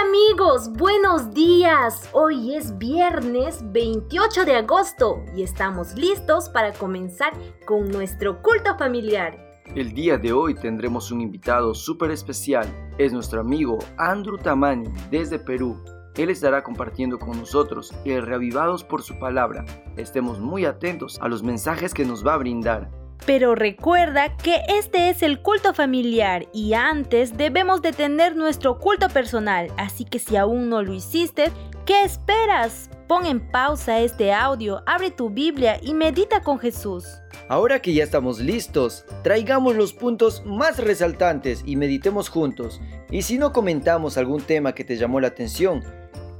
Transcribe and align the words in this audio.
Amigos, 0.00 0.72
buenos 0.74 1.32
días. 1.34 2.08
Hoy 2.12 2.54
es 2.54 2.76
viernes 2.78 3.60
28 3.72 4.44
de 4.44 4.56
agosto 4.56 5.24
y 5.34 5.42
estamos 5.42 5.94
listos 5.94 6.48
para 6.48 6.72
comenzar 6.72 7.32
con 7.66 7.88
nuestro 7.90 8.40
culto 8.42 8.76
familiar. 8.78 9.36
El 9.74 9.92
día 9.92 10.16
de 10.16 10.32
hoy 10.32 10.54
tendremos 10.54 11.10
un 11.10 11.20
invitado 11.20 11.74
súper 11.74 12.12
especial. 12.12 12.66
Es 12.96 13.12
nuestro 13.12 13.40
amigo 13.40 13.78
Andrew 13.96 14.38
Tamani 14.38 14.88
desde 15.10 15.38
Perú. 15.38 15.82
Él 16.16 16.30
estará 16.30 16.62
compartiendo 16.62 17.18
con 17.18 17.38
nosotros 17.38 17.92
el 18.04 18.22
Reavivados 18.22 18.84
por 18.84 19.02
su 19.02 19.18
palabra. 19.18 19.64
Estemos 19.96 20.38
muy 20.38 20.64
atentos 20.64 21.18
a 21.20 21.28
los 21.28 21.42
mensajes 21.42 21.92
que 21.92 22.04
nos 22.04 22.24
va 22.26 22.34
a 22.34 22.38
brindar. 22.38 22.90
Pero 23.28 23.54
recuerda 23.54 24.34
que 24.38 24.62
este 24.68 25.10
es 25.10 25.22
el 25.22 25.42
culto 25.42 25.74
familiar 25.74 26.46
y 26.54 26.72
antes 26.72 27.36
debemos 27.36 27.82
de 27.82 27.92
tener 27.92 28.34
nuestro 28.34 28.78
culto 28.78 29.10
personal, 29.10 29.70
así 29.76 30.06
que 30.06 30.18
si 30.18 30.36
aún 30.36 30.70
no 30.70 30.82
lo 30.82 30.94
hiciste, 30.94 31.52
¿qué 31.84 32.04
esperas? 32.04 32.88
Pon 33.06 33.26
en 33.26 33.40
pausa 33.50 34.00
este 34.00 34.32
audio, 34.32 34.82
abre 34.86 35.10
tu 35.10 35.28
Biblia 35.28 35.78
y 35.82 35.92
medita 35.92 36.40
con 36.40 36.58
Jesús. 36.58 37.04
Ahora 37.50 37.82
que 37.82 37.92
ya 37.92 38.02
estamos 38.02 38.40
listos, 38.40 39.04
traigamos 39.22 39.76
los 39.76 39.92
puntos 39.92 40.42
más 40.46 40.78
resaltantes 40.78 41.62
y 41.66 41.76
meditemos 41.76 42.30
juntos. 42.30 42.80
Y 43.10 43.20
si 43.20 43.36
no 43.36 43.52
comentamos 43.52 44.16
algún 44.16 44.40
tema 44.40 44.74
que 44.74 44.84
te 44.84 44.96
llamó 44.96 45.20
la 45.20 45.28
atención, 45.28 45.84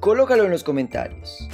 colócalo 0.00 0.46
en 0.46 0.52
los 0.52 0.64
comentarios. 0.64 1.50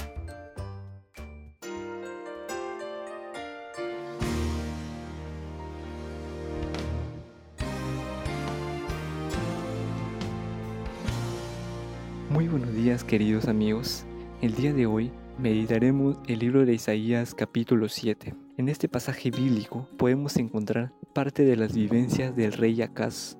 Muy 12.35 12.49
buenos 12.49 12.73
días 12.73 13.05
queridos 13.05 13.47
amigos. 13.47 14.03
El 14.41 14.55
día 14.55 14.73
de 14.73 14.85
hoy 14.85 15.09
meditaremos 15.37 16.17
el 16.27 16.39
libro 16.39 16.65
de 16.65 16.73
Isaías 16.73 17.33
capítulo 17.33 17.87
7. 17.87 18.35
En 18.57 18.67
este 18.67 18.89
pasaje 18.89 19.31
bíblico 19.31 19.87
podemos 19.95 20.35
encontrar 20.35 20.91
parte 21.13 21.45
de 21.45 21.55
las 21.55 21.73
vivencias 21.73 22.35
del 22.35 22.51
rey 22.51 22.81
Acaz. 22.81 23.37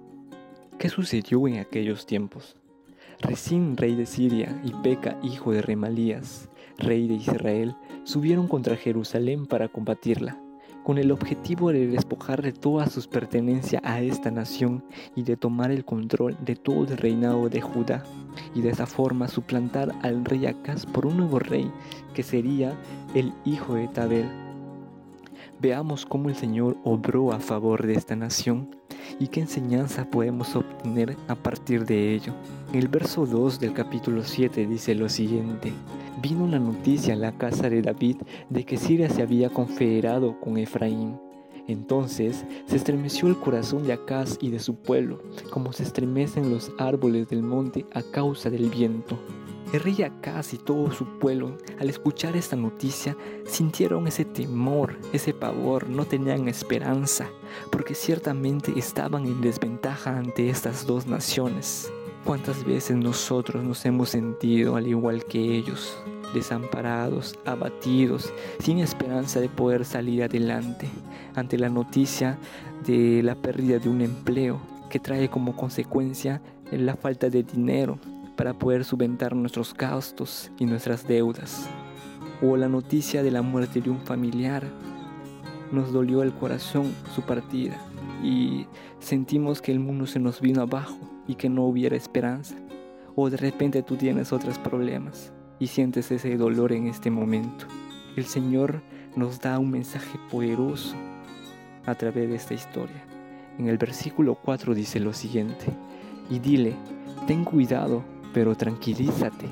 ¿Qué 0.79 0.87
sucedió 0.87 1.45
en 1.49 1.57
aquellos 1.57 2.05
tiempos? 2.05 2.55
Resín, 3.19 3.75
rey 3.75 3.95
de 3.95 4.05
Siria, 4.05 4.61
y 4.63 4.71
Peca, 4.81 5.19
hijo 5.21 5.51
de 5.51 5.61
Remalías, 5.61 6.47
rey 6.77 7.09
de 7.09 7.15
Israel, 7.15 7.75
subieron 8.05 8.47
contra 8.47 8.77
Jerusalén 8.77 9.45
para 9.45 9.67
combatirla 9.67 10.39
con 10.85 10.99
el 10.99 11.11
objetivo 11.11 11.71
de 11.71 11.87
despojar 11.87 12.43
de 12.43 12.53
todas 12.53 12.91
sus 12.91 13.07
pertenencias 13.07 13.81
a 13.83 14.01
esta 14.01 14.29
nación 14.29 14.83
y 15.15 15.23
de 15.23 15.35
tomar 15.35 15.71
el 15.71 15.83
control 15.83 16.37
de 16.45 16.55
todo 16.55 16.83
el 16.91 16.97
reinado 16.97 17.49
de 17.49 17.59
Judá, 17.59 18.03
y 18.53 18.61
de 18.61 18.69
esa 18.69 18.85
forma 18.85 19.27
suplantar 19.27 19.91
al 20.03 20.23
rey 20.23 20.45
Acaz 20.45 20.85
por 20.85 21.07
un 21.07 21.17
nuevo 21.17 21.39
rey 21.39 21.71
que 22.13 22.21
sería 22.21 22.77
el 23.15 23.33
hijo 23.45 23.73
de 23.73 23.87
Tabel. 23.87 24.29
Veamos 25.59 26.05
cómo 26.05 26.29
el 26.29 26.35
Señor 26.35 26.77
obró 26.83 27.31
a 27.31 27.39
favor 27.39 27.87
de 27.87 27.95
esta 27.95 28.15
nación 28.15 28.75
y 29.19 29.27
qué 29.27 29.41
enseñanza 29.41 30.09
podemos 30.09 30.55
obtener 30.55 31.15
a 31.27 31.35
partir 31.35 31.85
de 31.85 32.13
ello. 32.13 32.33
El 32.73 32.87
verso 32.87 33.25
2 33.25 33.59
del 33.59 33.73
capítulo 33.73 34.23
7 34.23 34.65
dice 34.67 34.95
lo 34.95 35.09
siguiente 35.09 35.73
vino 36.21 36.47
la 36.47 36.59
noticia 36.59 37.13
en 37.13 37.21
la 37.21 37.37
casa 37.37 37.69
de 37.69 37.81
David 37.81 38.17
de 38.49 38.65
que 38.65 38.77
Siria 38.77 39.09
se 39.09 39.21
había 39.21 39.49
confederado 39.49 40.39
con 40.39 40.57
Efraín. 40.57 41.19
Entonces 41.67 42.45
se 42.65 42.75
estremeció 42.75 43.27
el 43.27 43.37
corazón 43.37 43.85
de 43.85 43.93
Acaz 43.93 44.37
y 44.41 44.49
de 44.49 44.59
su 44.59 44.75
pueblo, 44.75 45.21
como 45.51 45.71
se 45.73 45.83
estremecen 45.83 46.49
los 46.49 46.71
árboles 46.77 47.27
del 47.29 47.43
monte 47.43 47.85
a 47.93 48.01
causa 48.01 48.49
del 48.49 48.69
viento. 48.69 49.19
Rey 49.79 50.03
Acaz 50.03 50.53
y 50.53 50.57
todo 50.57 50.91
su 50.91 51.05
pueblo, 51.19 51.57
al 51.79 51.89
escuchar 51.89 52.37
esta 52.37 52.55
noticia, 52.55 53.17
sintieron 53.45 54.07
ese 54.07 54.23
temor, 54.23 54.97
ese 55.11 55.33
pavor, 55.33 55.89
no 55.89 56.05
tenían 56.05 56.47
esperanza, 56.47 57.27
porque 57.71 57.95
ciertamente 57.95 58.73
estaban 58.77 59.25
en 59.25 59.41
desventaja 59.41 60.17
ante 60.17 60.49
estas 60.49 60.85
dos 60.85 61.07
naciones. 61.07 61.91
¿Cuántas 62.23 62.63
veces 62.63 62.97
nosotros 62.97 63.63
nos 63.63 63.85
hemos 63.85 64.09
sentido 64.09 64.75
al 64.75 64.87
igual 64.87 65.25
que 65.25 65.39
ellos, 65.39 65.97
desamparados, 66.33 67.39
abatidos, 67.45 68.31
sin 68.59 68.79
esperanza 68.79 69.39
de 69.39 69.49
poder 69.49 69.85
salir 69.85 70.23
adelante 70.23 70.89
ante 71.35 71.57
la 71.57 71.69
noticia 71.69 72.37
de 72.85 73.23
la 73.23 73.35
pérdida 73.35 73.79
de 73.79 73.89
un 73.89 74.01
empleo 74.01 74.59
que 74.89 74.99
trae 74.99 75.29
como 75.29 75.55
consecuencia 75.55 76.41
la 76.71 76.95
falta 76.95 77.29
de 77.29 77.43
dinero 77.43 77.99
para 78.35 78.53
poder 78.53 78.83
subventar 78.83 79.35
nuestros 79.35 79.73
gastos 79.73 80.51
y 80.57 80.65
nuestras 80.65 81.07
deudas? 81.07 81.67
O 82.41 82.57
la 82.57 82.67
noticia 82.67 83.23
de 83.23 83.31
la 83.31 83.41
muerte 83.41 83.81
de 83.81 83.89
un 83.89 83.99
familiar. 83.99 84.63
Nos 85.71 85.91
dolió 85.91 86.21
el 86.23 86.33
corazón 86.33 86.93
su 87.13 87.21
partida 87.21 87.77
y 88.23 88.67
sentimos 88.99 89.61
que 89.61 89.71
el 89.71 89.79
mundo 89.79 90.05
se 90.05 90.19
nos 90.19 90.41
vino 90.41 90.61
abajo 90.61 90.97
y 91.27 91.35
que 91.35 91.49
no 91.49 91.63
hubiera 91.63 91.95
esperanza. 91.95 92.55
O 93.15 93.29
de 93.29 93.37
repente 93.37 93.81
tú 93.83 93.95
tienes 93.95 94.33
otros 94.33 94.59
problemas 94.59 95.33
y 95.59 95.67
sientes 95.67 96.11
ese 96.11 96.35
dolor 96.37 96.71
en 96.71 96.87
este 96.87 97.09
momento. 97.09 97.65
El 98.15 98.25
Señor 98.25 98.81
nos 99.15 99.39
da 99.39 99.59
un 99.59 99.71
mensaje 99.71 100.19
poderoso 100.29 100.95
a 101.85 101.95
través 101.95 102.29
de 102.29 102.35
esta 102.35 102.53
historia. 102.53 103.05
En 103.57 103.67
el 103.67 103.77
versículo 103.77 104.35
4 104.35 104.75
dice 104.75 104.99
lo 104.99 105.13
siguiente, 105.13 105.67
y 106.29 106.39
dile, 106.39 106.75
ten 107.27 107.45
cuidado, 107.45 108.03
pero 108.35 108.53
tranquilízate, 108.53 109.47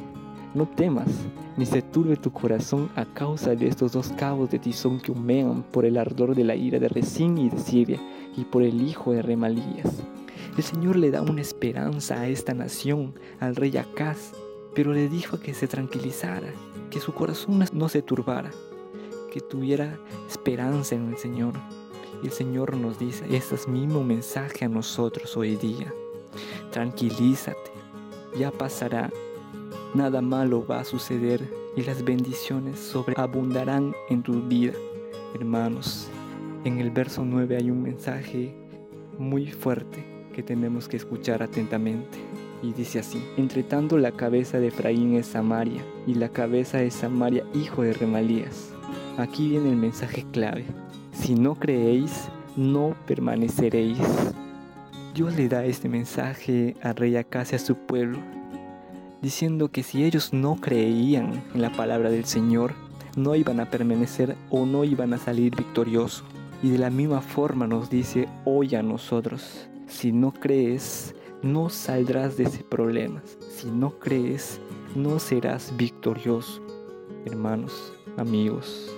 no 0.54 0.68
temas, 0.68 1.08
ni 1.56 1.66
se 1.66 1.82
turbe 1.82 2.18
tu 2.18 2.32
corazón 2.32 2.90
a 2.96 3.06
causa 3.06 3.56
de 3.56 3.68
estos 3.68 3.94
dos 3.94 4.10
cabos 4.10 4.52
de 4.52 4.60
tizón 4.60 5.00
que 5.00 5.14
humean 5.14 5.64
por 5.64 5.86
el 5.86 5.98
ardor 5.98 6.36
de 6.36 6.44
la 6.44 6.56
ira 6.56 6.78
de 6.80 6.90
Resín 6.90 7.38
y 7.38 7.50
de 7.50 7.58
Siria, 7.58 8.00
y 8.36 8.44
por 8.44 8.62
el 8.62 8.82
hijo 8.82 9.14
de 9.14 9.22
Remalías 9.22 10.04
el 10.58 10.64
Señor 10.64 10.98
le 10.98 11.10
da 11.10 11.22
una 11.24 11.42
esperanza 11.42 12.20
a 12.20 12.28
esta 12.28 12.54
nación, 12.54 13.16
al 13.40 13.56
rey 13.56 13.76
Acaz, 13.78 14.34
pero 14.76 14.94
le 14.94 15.10
dijo 15.10 15.40
que 15.40 15.54
se 15.56 15.68
tranquilizara, 15.68 16.54
que 16.92 17.00
su 17.00 17.12
corazón 17.12 17.66
no 17.74 17.90
se 17.90 18.04
turbara, 18.04 18.52
que 19.32 19.40
tuviera 19.40 19.98
esperanza 20.30 20.94
en 20.94 21.10
el 21.10 21.18
Señor. 21.18 21.54
Y 22.22 22.28
el 22.28 22.32
Señor 22.32 22.78
nos 22.78 23.00
dice, 23.00 23.26
este 23.32 23.56
es 23.56 23.68
mismo 23.68 24.04
mensaje 24.04 24.66
a 24.66 24.70
nosotros 24.70 25.36
hoy 25.36 25.56
día. 25.56 25.92
Tranquilízate, 26.72 27.73
ya 28.38 28.52
pasará, 28.52 29.12
nada 29.94 30.22
malo 30.22 30.66
va 30.66 30.80
a 30.80 30.86
suceder 30.86 31.42
y 31.76 31.84
las 31.84 32.04
bendiciones 32.04 32.80
sobreabundarán 32.80 33.94
en 34.10 34.24
tu 34.24 34.42
vida. 34.42 34.74
Hermanos, 35.36 36.08
en 36.64 36.80
el 36.80 36.92
verso 36.92 37.26
9 37.26 37.58
hay 37.58 37.72
un 37.72 37.82
mensaje 37.82 38.56
muy 39.18 39.52
fuerte 39.52 40.04
que 40.34 40.44
tenemos 40.44 40.88
que 40.88 40.98
escuchar 40.98 41.44
atentamente. 41.44 42.18
Y 42.62 42.72
dice 42.72 43.00
así, 43.00 43.22
entre 43.36 43.64
tanto 43.64 43.98
la 43.98 44.14
cabeza 44.14 44.60
de 44.60 44.68
Efraín 44.68 45.16
es 45.16 45.28
Samaria 45.28 45.84
y 46.08 46.16
la 46.16 46.30
cabeza 46.30 46.78
de 46.78 46.92
Samaria 46.92 47.44
hijo 47.54 47.84
de 47.84 47.94
Remalías. 47.94 48.74
Aquí 49.18 49.50
viene 49.50 49.70
el 49.70 49.76
mensaje 49.76 50.26
clave. 50.32 50.66
Si 51.12 51.36
no 51.36 51.56
creéis, 51.56 52.30
no 52.56 52.96
permaneceréis. 53.06 54.00
Dios 55.14 55.36
le 55.36 55.48
da 55.48 55.66
este 55.66 55.90
mensaje 55.90 56.76
a 56.82 56.94
rey 56.94 57.18
Acaz 57.18 57.52
y 57.52 57.56
a 57.56 57.60
su 57.60 57.76
pueblo, 57.76 58.20
diciendo 59.24 59.70
que 59.70 59.84
si 59.84 60.04
ellos 60.04 60.34
no 60.34 60.58
creían 60.58 61.46
en 61.56 61.62
la 61.62 61.72
palabra 61.72 62.12
del 62.12 62.26
Señor, 62.26 62.74
no 63.16 63.36
iban 63.36 63.62
a 63.62 63.70
permanecer 63.70 64.36
o 64.50 64.66
no 64.66 64.84
iban 64.84 65.14
a 65.14 65.18
salir 65.18 65.56
victoriosos. 65.56 66.26
Y 66.62 66.72
de 66.72 66.78
la 66.78 66.90
misma 66.90 67.22
forma 67.22 67.66
nos 67.66 67.90
dice 67.90 68.28
hoy 68.44 68.76
a 68.76 68.84
nosotros, 68.84 69.70
si 69.88 70.12
no 70.12 70.34
crees, 70.34 71.16
no 71.42 71.70
saldrás 71.70 72.36
de 72.36 72.44
ese 72.44 72.64
problema. 72.66 73.24
Si 73.50 73.72
no 73.72 73.98
crees, 73.98 74.60
no 74.94 75.20
serás 75.20 75.74
victorioso. 75.78 76.62
Hermanos, 77.26 77.94
amigos, 78.18 78.94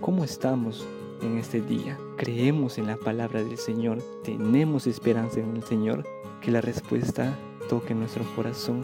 ¿cómo 0.00 0.22
estamos 0.22 0.86
en 1.20 1.36
este 1.36 1.60
día? 1.60 1.98
¿Creemos 2.16 2.78
en 2.78 2.86
la 2.86 2.96
palabra 2.96 3.42
del 3.42 3.58
Señor? 3.58 3.98
¿Tenemos 4.22 4.86
esperanza 4.86 5.40
en 5.40 5.56
el 5.56 5.64
Señor? 5.64 6.04
Que 6.40 6.52
la 6.52 6.60
respuesta 6.60 7.36
toque 7.68 7.92
nuestro 7.92 8.24
corazón 8.36 8.82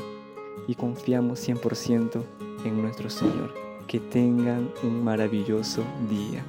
y 0.66 0.74
confiamos 0.74 1.46
100% 1.46 2.22
en 2.64 2.82
nuestro 2.82 3.10
Señor. 3.10 3.52
Que 3.86 4.00
tengan 4.00 4.70
un 4.82 5.04
maravilloso 5.04 5.84
día. 6.08 6.42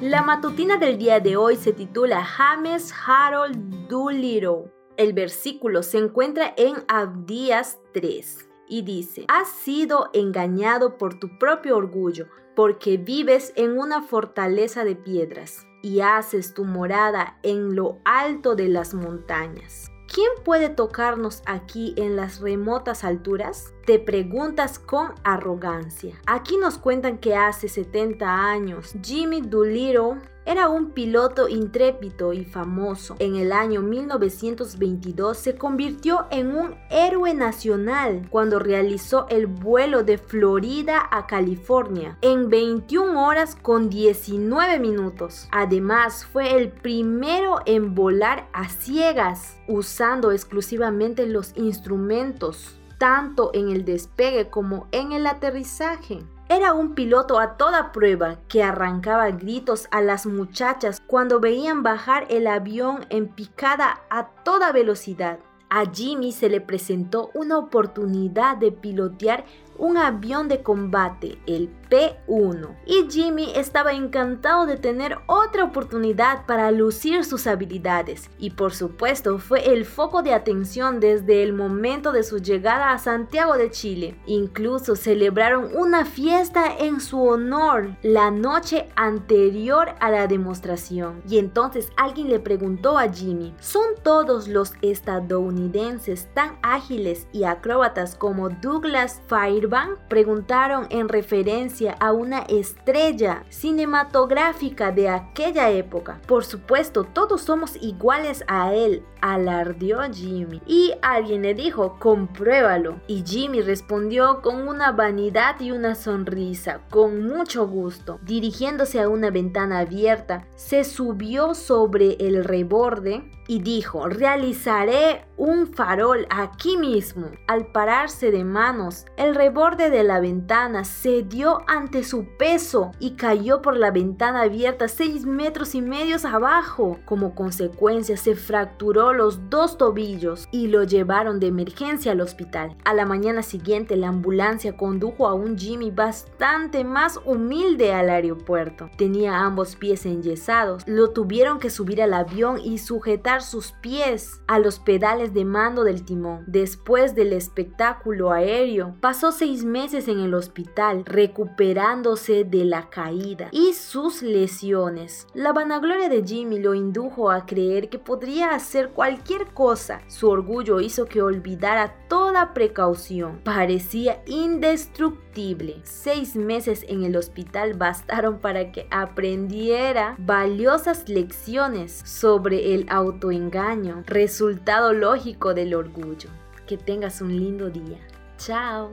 La 0.00 0.22
matutina 0.22 0.76
del 0.76 0.98
día 0.98 1.20
de 1.20 1.36
hoy 1.36 1.56
se 1.56 1.72
titula 1.72 2.24
James 2.24 2.92
Harold 3.06 3.86
Doolittle. 3.86 4.72
El 4.96 5.12
versículo 5.12 5.82
se 5.82 5.98
encuentra 5.98 6.52
en 6.56 6.76
Abdías 6.88 7.78
3 7.92 8.48
y 8.68 8.82
dice, 8.82 9.24
Has 9.28 9.48
sido 9.48 10.10
engañado 10.12 10.98
por 10.98 11.20
tu 11.20 11.38
propio 11.38 11.76
orgullo 11.76 12.26
porque 12.60 12.98
vives 12.98 13.54
en 13.56 13.78
una 13.78 14.02
fortaleza 14.02 14.84
de 14.84 14.94
piedras 14.94 15.66
y 15.80 16.00
haces 16.02 16.52
tu 16.52 16.66
morada 16.66 17.38
en 17.42 17.74
lo 17.74 18.02
alto 18.04 18.54
de 18.54 18.68
las 18.68 18.92
montañas. 18.92 19.90
¿Quién 20.12 20.28
puede 20.44 20.68
tocarnos 20.68 21.42
aquí 21.46 21.94
en 21.96 22.16
las 22.16 22.42
remotas 22.42 23.02
alturas? 23.02 23.72
Te 23.86 23.98
preguntas 23.98 24.78
con 24.78 25.14
arrogancia. 25.24 26.20
Aquí 26.26 26.58
nos 26.58 26.76
cuentan 26.76 27.16
que 27.16 27.34
hace 27.34 27.66
70 27.66 28.28
años 28.28 28.92
Jimmy 29.02 29.40
Doolittle 29.40 30.20
era 30.46 30.68
un 30.68 30.90
piloto 30.90 31.48
intrépido 31.48 32.32
y 32.32 32.44
famoso. 32.44 33.16
En 33.18 33.36
el 33.36 33.52
año 33.52 33.82
1922 33.82 35.38
se 35.38 35.54
convirtió 35.56 36.26
en 36.30 36.54
un 36.56 36.74
héroe 36.90 37.34
nacional 37.34 38.26
cuando 38.30 38.58
realizó 38.58 39.26
el 39.28 39.46
vuelo 39.46 40.02
de 40.02 40.18
Florida 40.18 41.08
a 41.10 41.26
California 41.26 42.18
en 42.20 42.48
21 42.48 43.26
horas 43.26 43.56
con 43.56 43.90
19 43.90 44.78
minutos. 44.78 45.48
Además, 45.52 46.24
fue 46.24 46.56
el 46.56 46.70
primero 46.70 47.60
en 47.66 47.94
volar 47.94 48.48
a 48.52 48.68
ciegas 48.68 49.56
usando 49.68 50.32
exclusivamente 50.32 51.26
los 51.26 51.56
instrumentos 51.56 52.76
tanto 53.00 53.50
en 53.54 53.70
el 53.70 53.86
despegue 53.86 54.50
como 54.50 54.86
en 54.92 55.12
el 55.12 55.26
aterrizaje. 55.26 56.22
Era 56.52 56.72
un 56.72 56.96
piloto 56.96 57.38
a 57.38 57.56
toda 57.56 57.92
prueba 57.92 58.38
que 58.48 58.64
arrancaba 58.64 59.30
gritos 59.30 59.86
a 59.92 60.00
las 60.00 60.26
muchachas 60.26 61.00
cuando 61.06 61.38
veían 61.38 61.84
bajar 61.84 62.26
el 62.28 62.48
avión 62.48 63.06
en 63.08 63.28
picada 63.28 64.00
a 64.10 64.30
toda 64.42 64.72
velocidad. 64.72 65.38
A 65.68 65.84
Jimmy 65.88 66.32
se 66.32 66.48
le 66.48 66.60
presentó 66.60 67.30
una 67.34 67.56
oportunidad 67.56 68.56
de 68.56 68.72
pilotear 68.72 69.44
un 69.80 69.96
avión 69.96 70.48
de 70.48 70.62
combate, 70.62 71.38
el 71.46 71.70
P1. 71.90 72.76
Y 72.86 73.06
Jimmy 73.10 73.50
estaba 73.56 73.92
encantado 73.92 74.66
de 74.66 74.76
tener 74.76 75.18
otra 75.26 75.64
oportunidad 75.64 76.46
para 76.46 76.70
lucir 76.70 77.24
sus 77.24 77.46
habilidades. 77.46 78.30
Y 78.38 78.50
por 78.50 78.74
supuesto 78.74 79.38
fue 79.38 79.72
el 79.72 79.84
foco 79.84 80.22
de 80.22 80.34
atención 80.34 81.00
desde 81.00 81.42
el 81.42 81.52
momento 81.52 82.12
de 82.12 82.22
su 82.22 82.38
llegada 82.38 82.92
a 82.92 82.98
Santiago 82.98 83.54
de 83.56 83.70
Chile. 83.70 84.16
Incluso 84.26 84.94
celebraron 84.94 85.74
una 85.74 86.04
fiesta 86.04 86.76
en 86.78 87.00
su 87.00 87.22
honor 87.22 87.96
la 88.02 88.30
noche 88.30 88.88
anterior 88.96 89.94
a 89.98 90.10
la 90.10 90.26
demostración. 90.26 91.22
Y 91.28 91.38
entonces 91.38 91.90
alguien 91.96 92.28
le 92.28 92.38
preguntó 92.38 92.98
a 92.98 93.10
Jimmy, 93.10 93.54
¿son 93.58 93.94
todos 94.02 94.46
los 94.46 94.74
estadounidenses 94.82 96.28
tan 96.34 96.58
ágiles 96.62 97.26
y 97.32 97.44
acróbatas 97.44 98.14
como 98.14 98.50
Douglas 98.50 99.22
Fairbanks? 99.26 99.69
Preguntaron 100.08 100.86
en 100.90 101.08
referencia 101.08 101.92
a 102.00 102.12
una 102.12 102.40
estrella 102.40 103.44
cinematográfica 103.48 104.92
de 104.92 105.08
aquella 105.08 105.70
época. 105.70 106.20
Por 106.26 106.44
supuesto, 106.44 107.04
todos 107.04 107.42
somos 107.42 107.76
iguales 107.80 108.44
a 108.48 108.74
él, 108.74 109.02
alardeó 109.20 110.00
Jimmy. 110.12 110.60
Y 110.66 110.92
alguien 111.02 111.42
le 111.42 111.54
dijo, 111.54 111.96
compruébalo. 111.98 113.00
Y 113.06 113.22
Jimmy 113.24 113.60
respondió 113.60 114.42
con 114.42 114.68
una 114.68 114.92
vanidad 114.92 115.60
y 115.60 115.70
una 115.70 115.94
sonrisa, 115.94 116.80
con 116.90 117.26
mucho 117.26 117.66
gusto. 117.66 118.18
Dirigiéndose 118.22 119.00
a 119.00 119.08
una 119.08 119.30
ventana 119.30 119.80
abierta, 119.80 120.46
se 120.56 120.84
subió 120.84 121.54
sobre 121.54 122.14
el 122.20 122.44
reborde 122.44 123.30
y 123.50 123.58
dijo, 123.58 124.08
realizaré 124.08 125.26
un 125.36 125.66
farol 125.66 126.24
aquí 126.30 126.76
mismo. 126.76 127.32
Al 127.48 127.66
pararse 127.72 128.30
de 128.30 128.44
manos, 128.44 129.06
el 129.16 129.34
reborde 129.34 129.90
de 129.90 130.04
la 130.04 130.20
ventana 130.20 130.84
cedió 130.84 131.62
ante 131.66 132.04
su 132.04 132.26
peso 132.38 132.92
y 133.00 133.16
cayó 133.16 133.60
por 133.60 133.76
la 133.76 133.90
ventana 133.90 134.42
abierta 134.42 134.86
seis 134.86 135.26
metros 135.26 135.74
y 135.74 135.82
medio 135.82 136.16
abajo. 136.22 136.98
Como 137.06 137.34
consecuencia, 137.34 138.16
se 138.16 138.36
fracturó 138.36 139.12
los 139.14 139.50
dos 139.50 139.76
tobillos 139.78 140.46
y 140.52 140.68
lo 140.68 140.84
llevaron 140.84 141.40
de 141.40 141.48
emergencia 141.48 142.12
al 142.12 142.20
hospital. 142.20 142.76
A 142.84 142.94
la 142.94 143.04
mañana 143.04 143.42
siguiente, 143.42 143.96
la 143.96 144.08
ambulancia 144.08 144.76
condujo 144.76 145.26
a 145.26 145.34
un 145.34 145.58
Jimmy 145.58 145.90
bastante 145.90 146.84
más 146.84 147.18
humilde 147.24 147.94
al 147.94 148.10
aeropuerto. 148.10 148.88
Tenía 148.96 149.40
ambos 149.40 149.74
pies 149.74 150.06
enyesados. 150.06 150.84
Lo 150.86 151.10
tuvieron 151.10 151.58
que 151.58 151.70
subir 151.70 152.00
al 152.00 152.14
avión 152.14 152.60
y 152.62 152.78
sujetar 152.78 153.39
sus 153.42 153.72
pies 153.72 154.40
a 154.46 154.58
los 154.58 154.78
pedales 154.78 155.34
de 155.34 155.44
mando 155.44 155.84
del 155.84 156.04
timón. 156.04 156.44
Después 156.46 157.14
del 157.14 157.32
espectáculo 157.32 158.32
aéreo, 158.32 158.96
pasó 159.00 159.32
seis 159.32 159.64
meses 159.64 160.08
en 160.08 160.20
el 160.20 160.34
hospital 160.34 161.04
recuperándose 161.04 162.44
de 162.44 162.64
la 162.64 162.90
caída 162.90 163.48
y 163.52 163.72
sus 163.72 164.22
lesiones. 164.22 165.26
La 165.34 165.52
vanagloria 165.52 166.08
de 166.08 166.24
Jimmy 166.24 166.58
lo 166.58 166.74
indujo 166.74 167.30
a 167.30 167.46
creer 167.46 167.88
que 167.88 167.98
podría 167.98 168.54
hacer 168.54 168.90
cualquier 168.90 169.46
cosa. 169.48 170.00
Su 170.08 170.28
orgullo 170.28 170.80
hizo 170.80 171.06
que 171.06 171.22
olvidara 171.22 172.06
toda 172.08 172.52
precaución. 172.54 173.40
Parecía 173.44 174.22
indestructible. 174.26 175.80
Seis 175.84 176.36
meses 176.36 176.84
en 176.88 177.04
el 177.04 177.16
hospital 177.16 177.74
bastaron 177.74 178.38
para 178.38 178.72
que 178.72 178.86
aprendiera 178.90 180.16
valiosas 180.18 181.08
lecciones 181.08 181.92
sobre 182.04 182.74
el 182.74 182.86
auto 182.88 183.29
engaño, 183.32 184.02
resultado 184.06 184.92
lógico 184.92 185.54
del 185.54 185.74
orgullo. 185.74 186.30
Que 186.66 186.76
tengas 186.76 187.20
un 187.20 187.36
lindo 187.36 187.70
día. 187.70 187.98
Chao. 188.38 188.90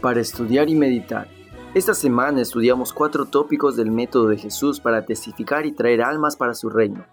Para 0.00 0.20
estudiar 0.20 0.68
y 0.68 0.74
meditar. 0.74 1.28
Esta 1.74 1.94
semana 1.94 2.42
estudiamos 2.42 2.92
cuatro 2.92 3.26
tópicos 3.26 3.76
del 3.76 3.90
método 3.90 4.28
de 4.28 4.36
Jesús 4.36 4.80
para 4.80 5.06
testificar 5.06 5.64
y 5.64 5.72
traer 5.72 6.02
almas 6.02 6.36
para 6.36 6.54
su 6.54 6.68
reino 6.68 7.04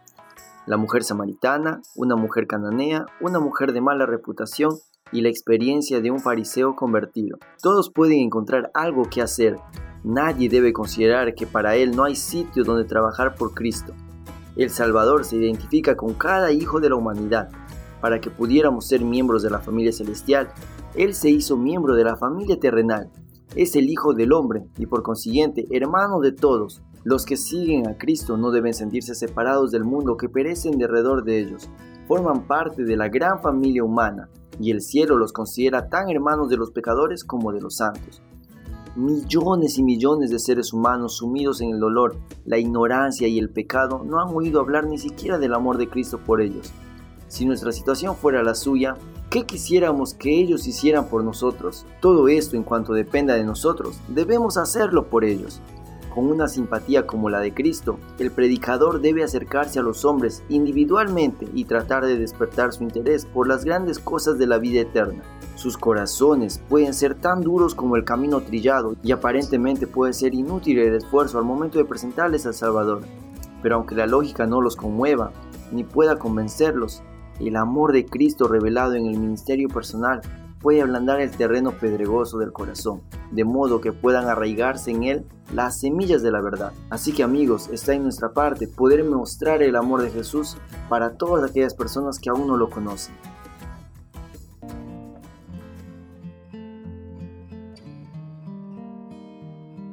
la 0.70 0.78
mujer 0.78 1.04
samaritana, 1.04 1.82
una 1.96 2.16
mujer 2.16 2.46
cananea, 2.46 3.08
una 3.22 3.40
mujer 3.40 3.74
de 3.74 3.82
mala 3.82 4.06
reputación 4.06 4.78
y 5.12 5.22
la 5.22 5.30
experiencia 5.30 6.00
de 6.00 6.12
un 6.12 6.20
fariseo 6.20 6.76
convertido. 6.76 7.40
Todos 7.60 7.90
pueden 7.92 8.20
encontrar 8.20 8.70
algo 8.76 9.06
que 9.10 9.24
hacer. 9.24 9.58
Nadie 10.04 10.48
debe 10.48 10.72
considerar 10.72 11.34
que 11.34 11.48
para 11.48 11.76
él 11.76 11.96
no 11.96 12.04
hay 12.04 12.16
sitio 12.16 12.64
donde 12.64 12.86
trabajar 12.86 13.34
por 13.34 13.56
Cristo. 13.56 13.96
El 14.56 14.70
Salvador 14.70 15.26
se 15.26 15.38
identifica 15.38 15.98
con 15.98 16.14
cada 16.14 16.52
hijo 16.52 16.80
de 16.80 16.90
la 16.90 16.98
humanidad. 16.98 17.50
Para 18.00 18.22
que 18.22 18.30
pudiéramos 18.30 18.88
ser 18.88 19.02
miembros 19.02 19.42
de 19.42 19.50
la 19.50 19.62
familia 19.62 19.92
celestial, 19.92 20.52
Él 20.94 21.16
se 21.16 21.32
hizo 21.32 21.58
miembro 21.58 21.96
de 21.96 22.04
la 22.04 22.16
familia 22.16 22.60
terrenal. 22.60 23.10
Es 23.56 23.76
el 23.76 23.90
Hijo 23.90 24.14
del 24.14 24.34
Hombre 24.34 24.68
y 24.78 24.86
por 24.86 25.02
consiguiente 25.02 25.66
hermano 25.72 26.20
de 26.20 26.32
todos. 26.32 26.84
Los 27.10 27.25
que 27.25 27.38
siguen 27.38 27.88
a 27.88 27.98
Cristo 27.98 28.38
no 28.38 28.51
deben 28.51 28.75
sentirse 28.75 29.16
separados 29.16 29.72
del 29.72 29.84
mundo 29.84 30.16
que 30.16 30.30
perecen 30.30 30.78
derredor 30.78 31.24
de 31.24 31.39
ellos. 31.39 31.68
Forman 32.08 32.46
parte 32.46 32.84
de 32.84 32.96
la 32.96 33.10
gran 33.10 33.42
familia 33.42 33.84
humana 33.84 34.30
y 34.60 34.70
el 34.70 34.80
cielo 34.80 35.18
los 35.18 35.34
considera 35.34 35.89
tan 35.89 36.12
hermanos 36.12 36.50
de 36.50 36.58
los 36.58 36.70
pecadores 36.70 37.24
como 37.24 37.51
de 37.51 37.62
los 37.62 37.78
santos. 37.78 38.22
Millones 38.96 39.80
y 39.80 39.84
millones 39.84 40.30
de 40.30 40.38
seres 40.38 40.72
humanos 40.72 41.18
sumidos 41.18 41.62
en 41.62 41.72
el 41.72 41.80
dolor, 41.80 42.16
la 42.46 42.60
ignorancia 42.60 43.28
y 43.28 43.39
el 43.39 43.50
pecado 43.50 44.04
no 44.06 44.22
han 44.22 44.30
oído 44.36 44.60
hablar 44.60 44.86
ni 44.86 45.00
siquiera 45.00 45.39
del 45.39 45.56
amor 45.56 45.80
de 45.80 45.89
Cristo 45.89 46.20
por 46.24 46.42
ellos. 46.42 46.72
Si 47.28 47.44
nuestra 47.44 47.72
situación 47.72 48.16
fuera 48.16 48.44
la 48.44 48.54
suya, 48.54 48.98
¿qué 49.32 49.48
quisiéramos 49.48 50.13
que 50.13 50.39
ellos 50.39 50.68
hicieran 50.68 51.08
por 51.08 51.24
nosotros? 51.24 51.88
Todo 52.01 52.28
esto 52.28 52.56
en 52.56 52.62
cuanto 52.62 52.94
dependa 52.94 53.34
de 53.34 53.44
nosotros, 53.44 54.00
debemos 54.10 54.58
hacerlo 54.58 55.10
por 55.10 55.24
ellos. 55.24 55.60
Con 56.13 56.25
una 56.25 56.48
simpatía 56.48 57.06
como 57.06 57.30
la 57.30 57.39
de 57.39 57.54
Cristo, 57.54 58.00
el 58.18 58.32
predicador 58.32 59.00
debe 59.00 59.24
acercarse 59.24 59.80
a 59.80 59.84
los 59.84 60.06
hombres 60.06 60.42
individualmente 60.50 61.48
y 61.54 61.66
tratar 61.66 62.04
de 62.06 62.18
despertar 62.18 62.74
su 62.74 62.84
interés 62.84 63.25
por 63.25 63.48
las 63.48 63.63
grandes 63.63 64.00
cosas 64.00 64.39
de 64.39 64.48
la 64.48 64.58
vida 64.58 64.82
eterna. 64.82 65.22
Sus 65.56 65.78
corazones 65.78 66.62
pueden 66.68 66.96
ser 66.96 67.13
tan 67.13 67.42
duros 67.42 67.75
como 67.75 67.96
el 67.96 68.06
camino 68.06 68.42
trillado 68.42 68.96
y 69.04 69.12
aparentemente 69.12 69.86
puede 69.86 70.13
ser 70.13 70.34
inútil 70.34 70.80
el 70.80 70.96
esfuerzo 70.96 71.38
al 71.38 71.46
momento 71.46 71.78
de 71.78 71.86
presentarles 71.86 72.48
al 72.48 72.56
Salvador. 72.56 73.01
Pero 73.62 73.75
aunque 73.75 73.96
la 73.96 74.08
lógica 74.08 74.48
no 74.48 74.62
los 74.62 74.75
conmueva 74.75 75.32
ni 75.72 75.84
pueda 75.84 76.18
convencerlos, 76.18 77.04
el 77.39 77.56
amor 77.56 77.94
de 77.94 78.06
Cristo 78.06 78.48
revelado 78.48 78.96
en 78.96 79.06
el 79.06 79.20
ministerio 79.20 79.70
personal 79.70 80.22
puede 80.60 80.82
ablandar 80.82 81.22
el 81.22 81.30
terreno 81.32 81.72
pedregoso 81.72 82.39
del 82.39 82.51
corazón 82.51 83.01
de 83.32 83.44
modo 83.44 83.82
que 83.82 83.92
puedan 83.92 84.28
arraigarse 84.28 84.92
en 84.92 85.04
él 85.04 85.26
las 85.54 85.80
semillas 85.80 86.22
de 86.22 86.32
la 86.32 86.42
verdad. 86.42 86.74
Así 86.90 87.14
que 87.14 87.24
amigos, 87.24 87.70
está 87.72 87.94
en 87.94 88.04
nuestra 88.04 88.34
parte 88.34 88.68
poder 88.68 89.04
mostrar 89.04 89.62
el 89.62 89.76
amor 89.76 90.02
de 90.02 90.12
Jesús 90.12 90.58
para 90.88 91.18
todas 91.18 91.50
aquellas 91.50 91.74
personas 91.74 92.20
que 92.20 92.30
aún 92.30 92.48
no 92.48 92.58
lo 92.58 92.70
conocen. 92.70 93.16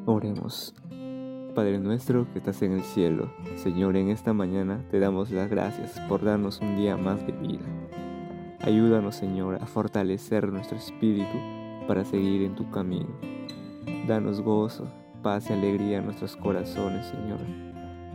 Oremos. 0.04 0.74
Padre 1.54 1.78
nuestro 1.78 2.30
que 2.32 2.38
estás 2.38 2.60
en 2.60 2.72
el 2.72 2.82
cielo, 2.82 3.32
Señor, 3.56 3.96
en 3.96 4.10
esta 4.10 4.34
mañana 4.34 4.84
te 4.90 5.00
damos 5.00 5.30
las 5.30 5.48
gracias 5.48 5.98
por 6.06 6.22
darnos 6.22 6.60
un 6.60 6.76
día 6.76 6.98
más 6.98 7.26
de 7.26 7.32
vida. 7.32 7.64
Ayúdanos, 8.60 9.16
Señor, 9.16 9.54
a 9.54 9.66
fortalecer 9.66 10.52
nuestro 10.52 10.76
espíritu 10.76 11.38
para 11.86 12.04
seguir 12.04 12.42
en 12.42 12.54
tu 12.54 12.70
camino. 12.70 13.08
Danos 14.06 14.40
gozo, 14.40 14.86
paz 15.22 15.50
y 15.50 15.52
alegría 15.52 15.98
en 15.98 16.06
nuestros 16.06 16.36
corazones, 16.36 17.06
Señor. 17.06 17.38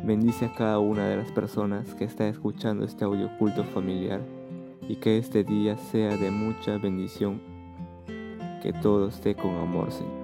Bendice 0.03 0.45
a 0.45 0.53
cada 0.53 0.79
una 0.79 1.07
de 1.07 1.17
las 1.17 1.31
personas 1.31 1.93
que 1.93 2.05
está 2.05 2.27
escuchando 2.27 2.85
este 2.85 3.05
audio 3.05 3.29
culto 3.37 3.63
familiar 3.63 4.21
y 4.87 4.95
que 4.95 5.17
este 5.17 5.43
día 5.43 5.77
sea 5.77 6.17
de 6.17 6.31
mucha 6.31 6.77
bendición. 6.77 7.41
Que 8.61 8.73
todo 8.73 9.07
esté 9.09 9.35
con 9.35 9.55
amor, 9.57 9.91
Señor. 9.91 10.21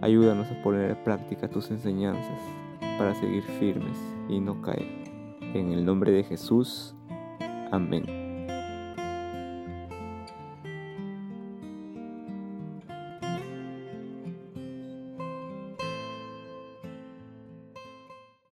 Ayúdanos 0.00 0.50
a 0.50 0.62
poner 0.62 0.90
en 0.90 1.04
práctica 1.04 1.48
tus 1.48 1.70
enseñanzas 1.70 2.40
para 2.98 3.14
seguir 3.14 3.42
firmes 3.42 3.98
y 4.28 4.40
no 4.40 4.62
caer. 4.62 4.86
En 5.54 5.72
el 5.72 5.84
nombre 5.84 6.12
de 6.12 6.24
Jesús. 6.24 6.94
Amén. 7.70 8.17